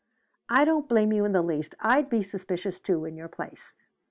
"I 0.49 0.65
don't 0.65 0.89
blame 0.89 1.13
you 1.13 1.25
in 1.25 1.31
the 1.31 1.43
least. 1.43 1.75
I'd 1.79 2.09
be 2.09 2.23
suspicious, 2.23 2.79
too, 2.79 3.05
in 3.05 3.15
your 3.15 3.27
place. 3.27 3.75